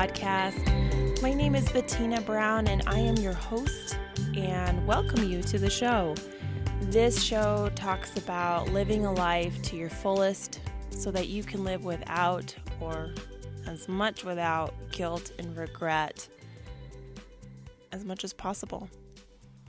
[0.00, 1.20] podcast.
[1.20, 3.98] My name is Bettina Brown, and I am your host,
[4.34, 6.14] and welcome you to the show.
[6.84, 11.84] This show talks about living a life to your fullest so that you can live
[11.84, 13.12] without or
[13.66, 16.26] as much without guilt and regret
[17.92, 18.88] as much as possible.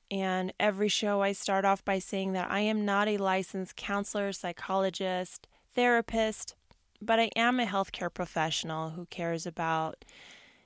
[0.10, 4.32] And every show, I start off by saying that I am not a licensed counselor,
[4.32, 6.56] psychologist, therapist,
[7.02, 10.06] but I am a healthcare professional who cares about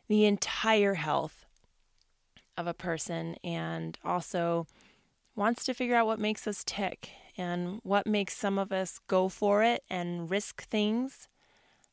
[0.08, 1.46] the entire health
[2.58, 4.68] of a person and also
[5.36, 9.28] wants to figure out what makes us tick and what makes some of us go
[9.28, 11.28] for it and risk things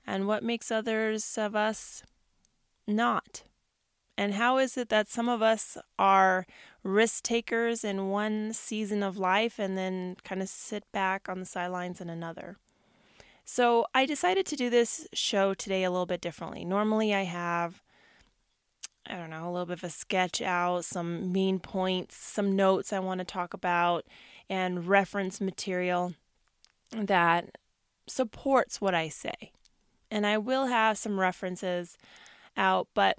[0.07, 2.03] and what makes others of us
[2.87, 3.45] not.
[4.17, 6.47] And how is it that some of us are
[6.83, 11.47] risk takers in one season of life and then kind of sit back on the
[11.47, 12.59] sidelines in another?
[13.45, 16.65] So I decided to do this show today a little bit differently.
[16.65, 17.83] Normally, I have,
[19.07, 22.93] I don't know, a little bit of a sketch out, some main points, some notes
[22.93, 24.07] I want to talk about,
[24.49, 26.15] and reference material
[26.91, 27.57] that
[28.07, 29.53] supports what I say.
[30.11, 31.97] And I will have some references
[32.57, 33.19] out, but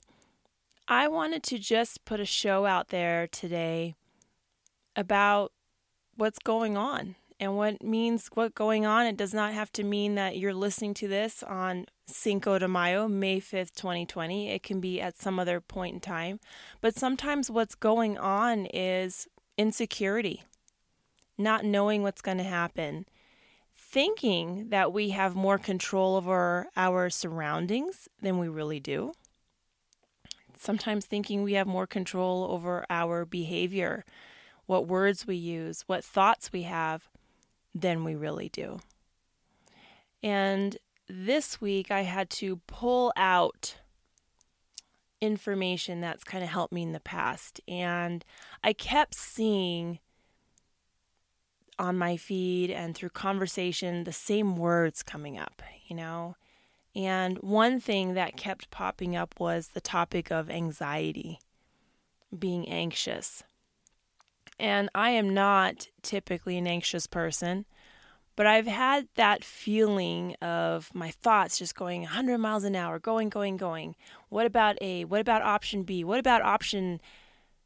[0.87, 3.95] I wanted to just put a show out there today
[4.95, 5.51] about
[6.15, 9.05] what's going on and what means what going on.
[9.05, 13.07] It does not have to mean that you're listening to this on Cinco de Mayo,
[13.07, 14.49] May 5th, 2020.
[14.49, 16.39] It can be at some other point in time.
[16.81, 20.43] But sometimes what's going on is insecurity,
[21.37, 23.05] not knowing what's going to happen,
[23.75, 29.13] thinking that we have more control over our surroundings than we really do.
[30.57, 34.05] Sometimes thinking we have more control over our behavior,
[34.65, 37.09] what words we use, what thoughts we have,
[37.73, 38.79] than we really do.
[40.21, 43.75] And this week I had to pull out
[45.21, 47.61] information that's kind of helped me in the past.
[47.67, 48.23] And
[48.63, 49.99] I kept seeing
[51.79, 56.35] on my feed and through conversation the same words coming up, you know.
[56.95, 61.39] And one thing that kept popping up was the topic of anxiety,
[62.37, 63.43] being anxious.
[64.63, 67.65] And I am not typically an anxious person,
[68.37, 73.27] but I've had that feeling of my thoughts just going 100 miles an hour, going,
[73.27, 73.97] going, going.
[74.29, 75.03] What about A?
[75.03, 76.05] What about option B?
[76.05, 77.01] What about option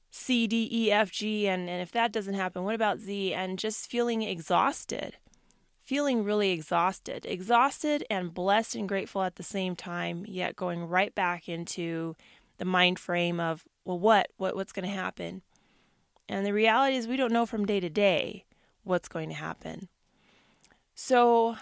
[0.09, 1.47] C, D, E, F, G?
[1.47, 3.31] And, and if that doesn't happen, what about Z?
[3.31, 5.17] And just feeling exhausted,
[5.83, 11.13] feeling really exhausted, exhausted and blessed and grateful at the same time, yet going right
[11.13, 12.15] back into
[12.57, 14.29] the mind frame of, well, what?
[14.37, 15.43] what what's going to happen?
[16.29, 18.45] And the reality is, we don't know from day to day
[18.83, 19.87] what's going to happen.
[20.95, 21.57] So,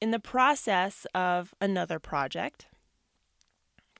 [0.00, 2.66] in the process of another project,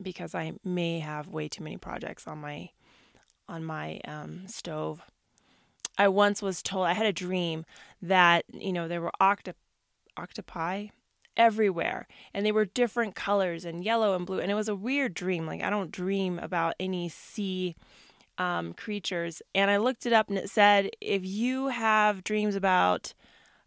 [0.03, 2.71] because I may have way too many projects on my
[3.49, 5.03] on my um, stove,
[5.99, 7.65] I once was told I had a dream
[8.01, 9.53] that you know there were octo-
[10.17, 10.89] octopi
[11.37, 15.15] everywhere and they were different colors and yellow and blue and it was a weird
[15.15, 17.77] dream like i don't dream about any sea
[18.41, 19.43] um, creatures.
[19.55, 23.13] And I looked it up and it said if you have dreams about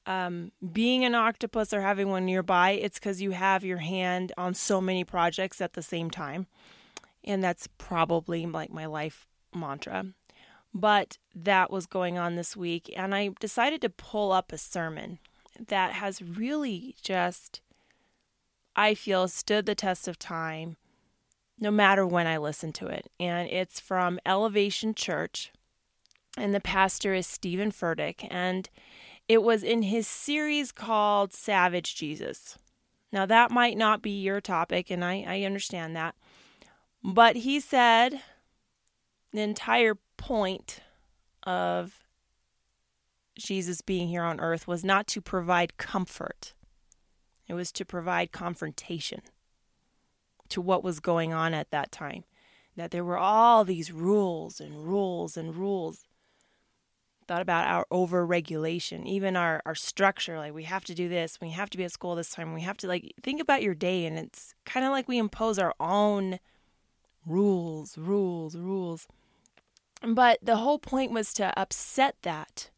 [0.07, 4.56] um, being an octopus or having one nearby, it's because you have your hand on
[4.56, 6.47] so many projects at the same time.
[7.23, 10.07] And that's probably like my life mantra.
[10.73, 12.91] But that was going on this week.
[12.97, 15.19] And I decided to pull up a sermon
[15.67, 17.62] that has really just,
[18.75, 20.78] I feel, stood the test of time
[21.63, 23.09] no matter when I listen to it.
[23.19, 25.51] And it's from Elevation Church,
[26.38, 28.28] and the pastor is Steven Furtick.
[28.29, 28.69] And
[29.29, 32.57] it was in his series called Savage Jesus.
[33.13, 36.16] Now, that might not be your topic, and I, I understand that.
[37.01, 38.19] But he said
[39.31, 40.81] the entire point
[41.44, 42.04] of
[43.38, 46.54] Jesus being here on earth was not to provide comfort,
[47.48, 49.21] it was to provide confrontation
[50.53, 52.23] to what was going on at that time.
[52.75, 56.05] That there were all these rules and rules and rules.
[57.27, 60.38] Thought about our over regulation, even our, our structure.
[60.38, 62.61] Like, we have to do this, we have to be at school this time, we
[62.61, 64.05] have to, like, think about your day.
[64.05, 66.39] And it's kind of like we impose our own
[67.25, 69.07] rules, rules, rules.
[70.01, 72.69] But the whole point was to upset that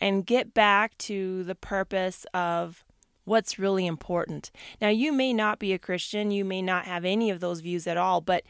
[0.00, 2.83] and get back to the purpose of
[3.24, 4.50] what's really important.
[4.80, 7.86] Now, you may not be a Christian, you may not have any of those views
[7.86, 8.44] at all, but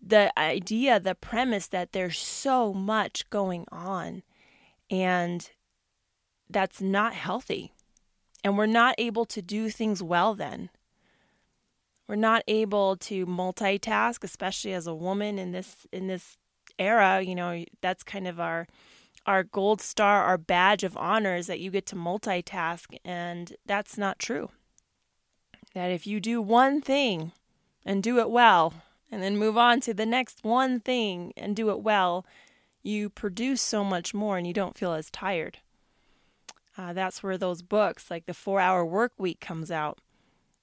[0.00, 4.22] the idea, the premise that there's so much going on
[4.90, 5.50] and
[6.48, 7.72] that's not healthy.
[8.42, 10.70] And we're not able to do things well then.
[12.10, 16.36] we're not able to multitask, especially as a woman in this in this
[16.76, 17.20] era.
[17.20, 18.66] You know, that's kind of our
[19.26, 23.98] our gold star, our badge of honor is that you get to multitask, and that's
[23.98, 24.50] not true.
[25.74, 27.32] That if you do one thing
[27.84, 28.74] and do it well,
[29.10, 32.24] and then move on to the next one thing and do it well,
[32.82, 35.58] you produce so much more and you don't feel as tired.
[36.78, 39.98] Uh, that's where those books, like the Four Hour Work Week, comes out.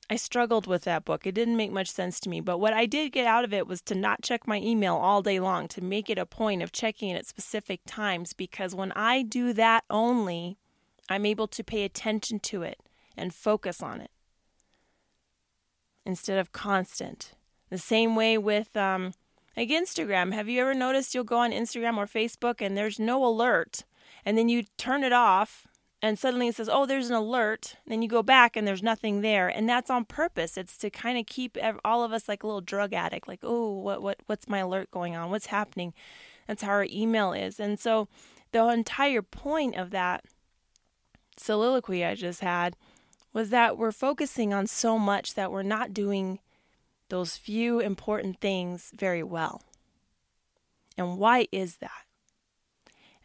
[0.09, 1.27] I struggled with that book.
[1.27, 2.39] It didn't make much sense to me.
[2.39, 5.21] But what I did get out of it was to not check my email all
[5.21, 8.93] day long, to make it a point of checking it at specific times, because when
[8.93, 10.57] I do that only,
[11.09, 12.79] I'm able to pay attention to it
[13.17, 14.11] and focus on it
[16.05, 17.33] instead of constant.
[17.69, 19.11] The same way with um,
[19.57, 20.33] like Instagram.
[20.33, 23.83] Have you ever noticed you'll go on Instagram or Facebook and there's no alert,
[24.23, 25.67] and then you turn it off
[26.07, 29.21] and suddenly it says, "Oh, there's an alert." Then you go back and there's nothing
[29.21, 30.57] there, and that's on purpose.
[30.57, 33.73] It's to kind of keep all of us like a little drug addict, like, "Oh,
[33.73, 35.29] what what what's my alert going on?
[35.29, 35.93] What's happening?"
[36.47, 38.07] That's how our email is, and so
[38.51, 40.23] the entire point of that
[41.35, 42.77] soliloquy I just had
[43.33, 46.39] was that we're focusing on so much that we're not doing
[47.09, 49.61] those few important things very well.
[50.97, 52.05] And why is that?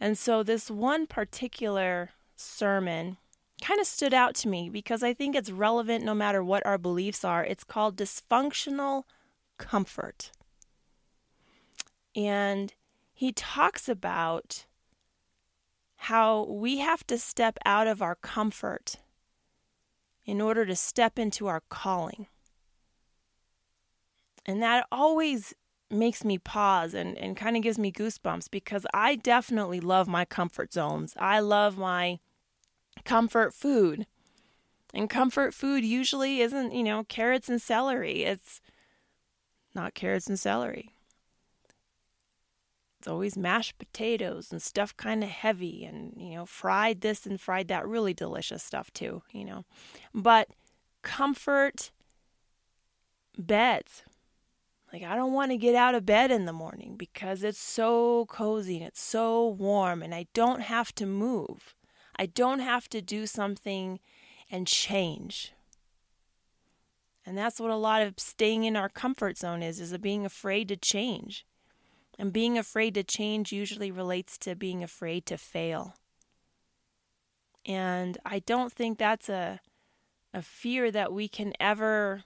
[0.00, 2.10] And so, this one particular
[2.42, 3.16] sermon
[3.62, 6.78] kind of stood out to me because I think it's relevant no matter what our
[6.78, 7.44] beliefs are.
[7.44, 9.04] It's called Dysfunctional
[9.58, 10.32] Comfort.
[12.14, 12.74] And
[13.12, 14.66] he talks about
[15.96, 18.96] how we have to step out of our comfort
[20.24, 22.26] in order to step into our calling.
[24.44, 25.54] And that always
[25.88, 30.24] makes me pause and, and kind of gives me goosebumps because I definitely love my
[30.24, 31.14] comfort zones.
[31.18, 32.18] I love my
[33.04, 34.06] comfort food.
[34.94, 38.24] And comfort food usually isn't, you know, carrots and celery.
[38.24, 38.60] It's
[39.74, 40.90] not carrots and celery.
[42.98, 47.40] It's always mashed potatoes and stuff kind of heavy and, you know, fried this and
[47.40, 47.88] fried that.
[47.88, 49.64] Really delicious stuff, too, you know.
[50.14, 50.48] But
[51.02, 51.90] comfort
[53.36, 54.02] beds.
[54.92, 58.26] Like, I don't want to get out of bed in the morning because it's so
[58.26, 61.74] cozy and it's so warm and I don't have to move.
[62.16, 64.00] I don't have to do something
[64.50, 65.52] and change.
[67.24, 70.68] And that's what a lot of staying in our comfort zone is, is being afraid
[70.68, 71.46] to change.
[72.18, 75.94] And being afraid to change usually relates to being afraid to fail.
[77.64, 79.60] And I don't think that's a
[80.34, 82.24] a fear that we can ever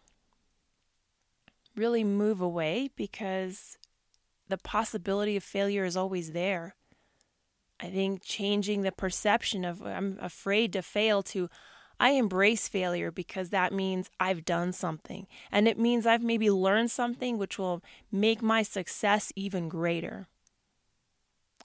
[1.75, 3.77] really move away because
[4.49, 6.77] the possibility of failure is always there.
[7.81, 11.49] I think changing the perception of I'm afraid to fail to
[11.99, 15.27] I embrace failure because that means I've done something.
[15.51, 17.83] And it means I've maybe learned something which will
[18.13, 20.27] make my success even greater.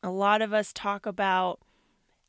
[0.02, 1.60] A lot of us talk about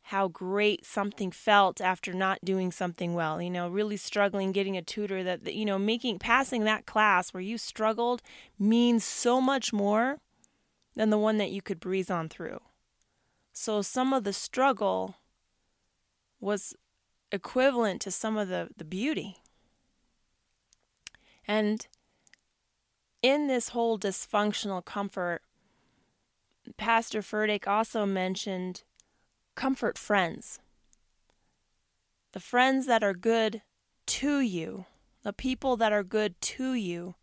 [0.07, 4.83] how great something felt after not doing something well, you know, really struggling getting a
[4.83, 8.21] tutor that, you know, making passing that class where you struggled
[8.59, 10.19] means so much more
[10.97, 12.59] than the one that you could breeze on through.
[13.53, 15.17] So some of the struggle
[16.41, 16.75] was
[17.31, 19.37] equivalent to some of the, the beauty.
[21.47, 21.87] And
[23.23, 25.43] in this whole dysfunctional comfort,
[26.77, 28.83] Pastor Furtick also mentioned
[29.55, 30.61] comfort friends.
[32.33, 33.63] The friends that are good
[34.07, 34.87] to you,
[35.23, 37.17] the people that are good to you,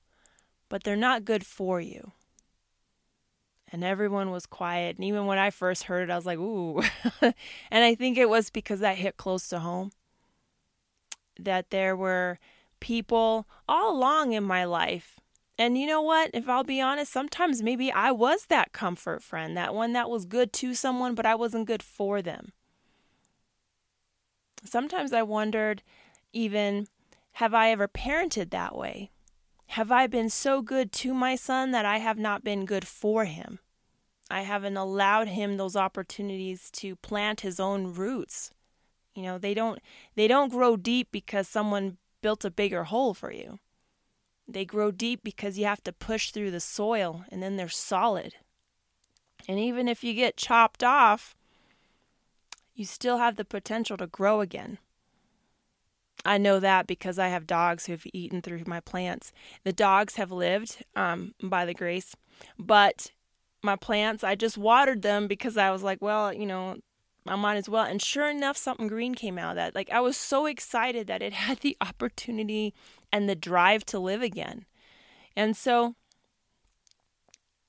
[0.68, 2.12] but they're not good for you
[3.72, 4.96] and everyone was quiet.
[4.96, 6.82] And even when I first heard it, I was like, ooh.
[7.22, 7.34] and
[7.84, 9.92] I think it was because that hit close to home.
[11.40, 12.40] That there were
[12.80, 15.20] people all along in my life.
[15.58, 16.32] And you know what?
[16.34, 20.26] If I'll be honest, sometimes maybe I was that comfort friend, that one that was
[20.26, 22.54] good to someone, but I wasn't good for them.
[24.64, 25.84] Sometimes I wondered,
[26.32, 26.88] even,
[27.34, 29.12] have I ever parented that way?
[29.74, 33.26] Have I been so good to my son that I have not been good for
[33.26, 33.60] him?
[34.28, 38.50] I haven't allowed him those opportunities to plant his own roots.
[39.14, 39.80] You know, they don't
[40.16, 43.60] they don't grow deep because someone built a bigger hole for you.
[44.48, 48.34] They grow deep because you have to push through the soil and then they're solid.
[49.48, 51.36] And even if you get chopped off,
[52.74, 54.80] you still have the potential to grow again.
[56.26, 59.32] I know that because I have dogs who've eaten through my plants.
[59.64, 62.16] The dogs have lived um, by the grace,
[62.58, 63.12] but
[63.62, 66.78] my plants, I just watered them because I was like, well, you know,
[67.28, 67.84] I might as well.
[67.84, 69.76] And sure enough, something green came out of that.
[69.76, 72.74] Like I was so excited that it had the opportunity
[73.12, 74.66] and the drive to live again.
[75.36, 75.96] And so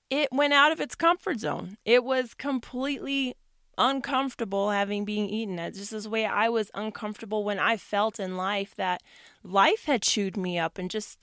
[0.08, 1.76] it went out of its comfort zone.
[1.84, 3.36] It was completely
[3.78, 5.58] uncomfortable having being eaten.
[5.58, 9.02] It's just this way I was uncomfortable when I felt in life that
[9.42, 11.18] life had chewed me up and just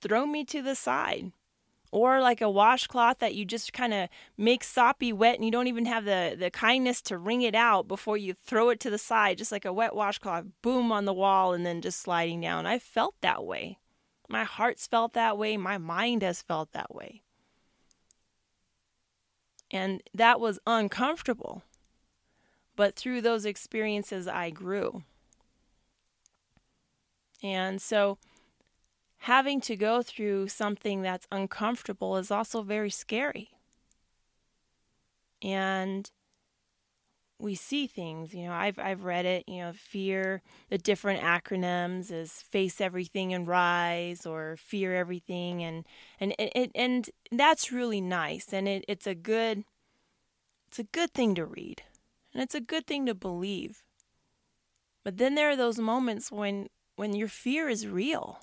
[0.00, 1.32] thrown me to the side.
[1.92, 5.68] Or like a washcloth that you just kind of make soppy wet and you don't
[5.68, 8.98] even have the, the kindness to wring it out before you throw it to the
[8.98, 12.66] side, just like a wet washcloth, boom on the wall and then just sliding down.
[12.66, 13.78] I felt that way.
[14.28, 15.56] My heart's felt that way.
[15.56, 17.22] My mind has felt that way.
[19.70, 21.62] And that was uncomfortable.
[22.76, 25.02] But through those experiences, I grew.
[27.42, 28.18] And so,
[29.18, 33.50] having to go through something that's uncomfortable is also very scary.
[35.42, 36.10] And
[37.38, 42.10] we see things, you know, I've I've read it, you know, fear, the different acronyms
[42.10, 45.84] is face everything and rise or fear everything and
[46.18, 49.64] and and, and that's really nice and it, it's a good
[50.68, 51.82] it's a good thing to read
[52.32, 53.82] and it's a good thing to believe.
[55.04, 58.40] But then there are those moments when when your fear is real.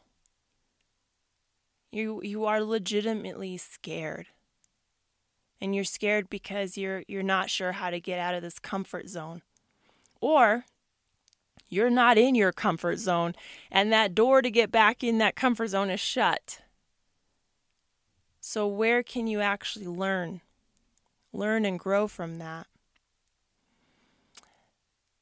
[1.92, 4.28] You you are legitimately scared
[5.64, 9.08] and you're scared because you're you're not sure how to get out of this comfort
[9.08, 9.42] zone.
[10.20, 10.66] Or
[11.70, 13.34] you're not in your comfort zone
[13.72, 16.60] and that door to get back in that comfort zone is shut.
[18.42, 20.42] So where can you actually learn?
[21.32, 22.68] Learn and grow from that.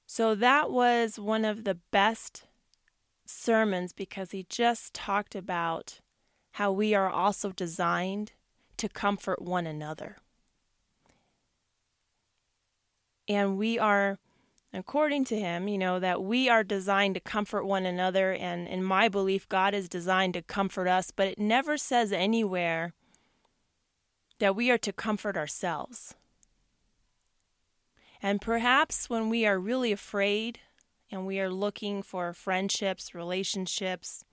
[0.07, 2.47] So that was one of the best
[3.27, 5.99] sermons because he just talked about
[6.53, 8.31] how we are also designed
[8.77, 10.17] to comfort one another.
[13.31, 14.19] And we are,
[14.73, 18.33] according to him, you know, that we are designed to comfort one another.
[18.33, 22.93] And in my belief, God is designed to comfort us, but it never says anywhere
[24.39, 26.13] that we are to comfort ourselves.
[28.21, 30.59] And perhaps when we are really afraid
[31.09, 34.25] and we are looking for friendships, relationships,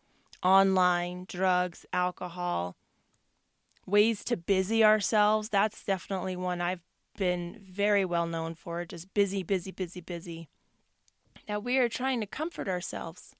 [0.43, 2.77] online, drugs, alcohol,
[3.87, 6.83] ways to busy ourselves, that's definitely one I've
[7.19, 10.49] been very well known for just busy, busy, busy, busy.
[11.47, 13.35] That we are trying to comfort ourselves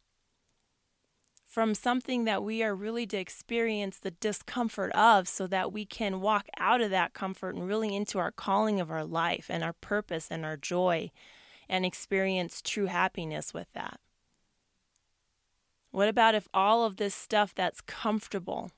[1.47, 6.21] from something that we are really to experience the discomfort of so that we can
[6.21, 9.73] walk out of that comfort and really into our calling of our life and our
[9.73, 11.11] purpose and our joy
[11.69, 13.99] and experience true happiness with that.
[15.91, 18.71] What about if all of this stuff that's comfortable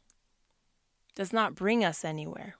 [1.16, 2.54] does not bring us anywhere?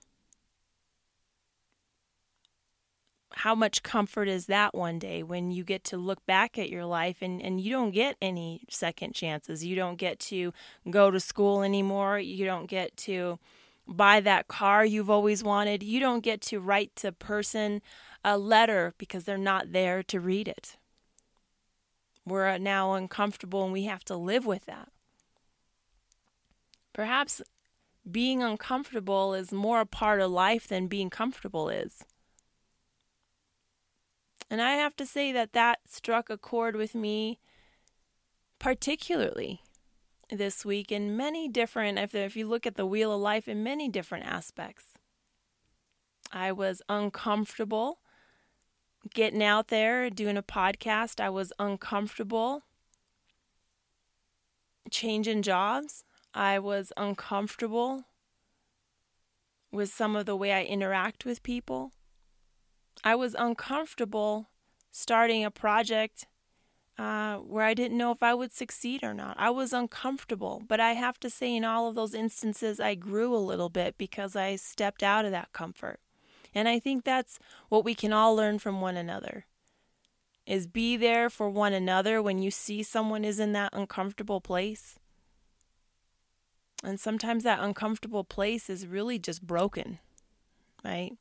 [3.41, 6.85] How much comfort is that one day when you get to look back at your
[6.85, 9.65] life and, and you don't get any second chances?
[9.65, 10.53] You don't get to
[10.91, 12.19] go to school anymore.
[12.19, 13.39] You don't get to
[13.87, 15.81] buy that car you've always wanted.
[15.81, 17.81] You don't get to write to person
[18.23, 20.77] a letter because they're not there to read it.
[22.23, 24.89] We're uh, now uncomfortable and we have to live with that.
[26.93, 27.41] Perhaps
[28.09, 32.03] being uncomfortable is more a part of life than being comfortable is.
[34.51, 37.39] And I have to say that that struck a chord with me
[38.59, 39.61] particularly
[40.29, 43.63] this week in many different, if, if you look at the wheel of life, in
[43.63, 44.87] many different aspects.
[46.33, 47.99] I was uncomfortable
[49.13, 51.21] getting out there, doing a podcast.
[51.21, 52.63] I was uncomfortable
[54.89, 56.03] changing jobs.
[56.33, 58.03] I was uncomfortable
[59.71, 61.93] with some of the way I interact with people.
[63.03, 64.47] I was uncomfortable
[64.91, 66.27] starting a project
[66.97, 69.35] uh, where I didn't know if I would succeed or not.
[69.39, 73.35] I was uncomfortable, but I have to say, in all of those instances, I grew
[73.35, 75.99] a little bit because I stepped out of that comfort.
[76.53, 77.39] And I think that's
[77.69, 79.45] what we can all learn from one another
[80.45, 84.97] is be there for one another when you see someone is in that uncomfortable place.
[86.83, 89.99] And sometimes that uncomfortable place is really just broken,
[90.83, 91.13] right?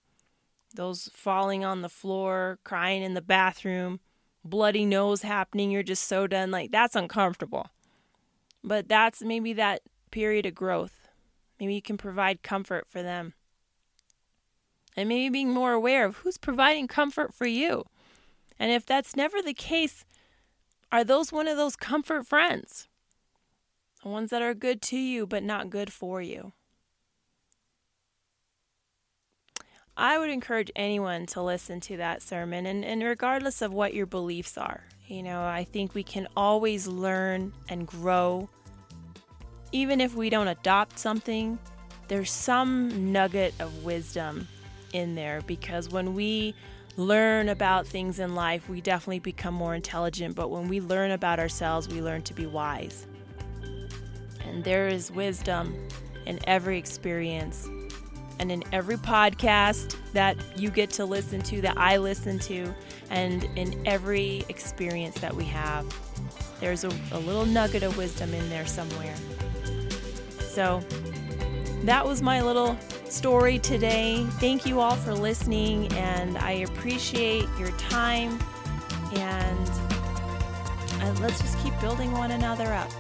[0.75, 4.01] Those falling on the floor, crying in the bathroom,
[4.45, 6.51] bloody nose happening, you're just so done.
[6.51, 7.69] Like, that's uncomfortable.
[8.63, 11.09] But that's maybe that period of growth.
[11.59, 13.35] Maybe you can provide comfort for them.
[14.97, 17.85] And maybe being more aware of who's providing comfort for you.
[18.59, 20.05] And if that's never the case,
[20.93, 22.89] are those one of those comfort friends?
[24.03, 26.53] The ones that are good to you but not good for you.
[29.97, 34.07] I would encourage anyone to listen to that sermon, and, and regardless of what your
[34.07, 38.49] beliefs are, you know, I think we can always learn and grow
[39.73, 41.59] even if we don't adopt something,
[42.09, 44.49] there's some nugget of wisdom
[44.93, 46.55] in there because when we
[46.97, 50.35] learn about things in life, we definitely become more intelligent.
[50.35, 53.07] But when we learn about ourselves, we learn to be wise.
[54.45, 55.89] And there is wisdom
[56.27, 57.69] in every experience
[58.41, 62.75] and in every podcast that you get to listen to, that I listen to,
[63.11, 65.87] and in every experience that we have.
[66.59, 69.15] There's a, a little nugget of wisdom in there somewhere.
[70.41, 70.83] So
[71.85, 74.25] that was my little story today.
[74.41, 78.39] Thank you all for listening, and I appreciate your time.
[79.13, 79.71] And,
[81.01, 82.91] and let's just keep building one another up.